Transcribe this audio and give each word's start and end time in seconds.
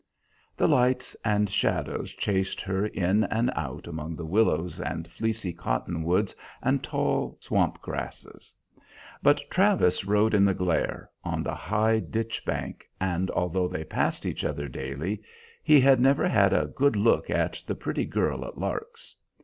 The 0.57 0.67
lights 0.67 1.15
and 1.23 1.47
shadows 1.47 2.09
chased 2.09 2.59
her 2.61 2.87
in 2.87 3.23
and 3.25 3.51
out 3.55 3.85
among 3.85 4.15
the 4.15 4.25
willows 4.25 4.79
and 4.81 5.07
fleecy 5.07 5.53
cottonwoods 5.53 6.35
and 6.63 6.81
tall 6.81 7.37
swamp 7.39 7.79
grasses; 7.83 8.51
but 9.21 9.41
Travis 9.51 10.03
rode 10.03 10.33
in 10.33 10.43
the 10.43 10.55
glare, 10.55 11.11
on 11.23 11.43
the 11.43 11.53
high 11.53 11.99
ditch 11.99 12.43
bank, 12.43 12.89
and, 12.99 13.29
although 13.29 13.67
they 13.67 13.83
passed 13.83 14.25
each 14.25 14.43
other 14.43 14.67
daily, 14.67 15.21
he 15.61 15.79
had 15.79 15.99
never 15.99 16.27
had 16.27 16.51
a 16.51 16.65
good 16.65 16.95
look 16.95 17.29
at 17.29 17.63
the 17.67 17.75
"pretty 17.75 18.05
girl 18.05 18.43
at 18.43 18.57
Lark's." 18.57 19.15